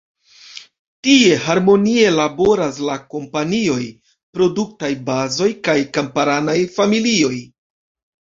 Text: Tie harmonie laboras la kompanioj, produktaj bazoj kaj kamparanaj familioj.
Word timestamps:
Tie 1.07 1.33
harmonie 1.41 2.07
laboras 2.15 2.79
la 2.87 2.95
kompanioj, 3.13 3.83
produktaj 4.37 4.89
bazoj 5.11 5.49
kaj 5.69 5.77
kamparanaj 5.99 6.57
familioj. 6.79 7.39